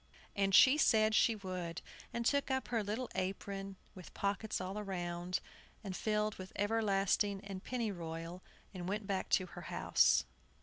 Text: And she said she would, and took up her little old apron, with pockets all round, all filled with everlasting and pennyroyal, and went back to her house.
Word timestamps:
And 0.35 0.55
she 0.55 0.79
said 0.79 1.13
she 1.13 1.35
would, 1.35 1.83
and 2.11 2.25
took 2.25 2.49
up 2.49 2.69
her 2.69 2.83
little 2.83 3.03
old 3.03 3.11
apron, 3.13 3.75
with 3.93 4.15
pockets 4.15 4.59
all 4.59 4.81
round, 4.83 5.39
all 5.85 5.91
filled 5.91 6.37
with 6.37 6.51
everlasting 6.55 7.39
and 7.45 7.63
pennyroyal, 7.63 8.41
and 8.73 8.89
went 8.89 9.05
back 9.05 9.29
to 9.29 9.45
her 9.45 9.61
house. 9.61 10.25